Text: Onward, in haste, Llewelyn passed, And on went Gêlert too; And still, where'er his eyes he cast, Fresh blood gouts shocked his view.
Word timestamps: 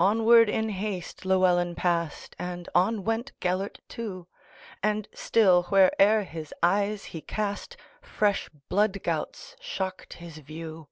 Onward, 0.00 0.48
in 0.48 0.70
haste, 0.70 1.24
Llewelyn 1.24 1.76
passed, 1.76 2.34
And 2.36 2.68
on 2.74 3.04
went 3.04 3.30
Gêlert 3.40 3.76
too; 3.88 4.26
And 4.82 5.06
still, 5.14 5.68
where'er 5.70 6.24
his 6.24 6.52
eyes 6.64 7.04
he 7.14 7.20
cast, 7.20 7.76
Fresh 8.02 8.50
blood 8.68 9.00
gouts 9.04 9.54
shocked 9.60 10.14
his 10.14 10.38
view. 10.38 10.88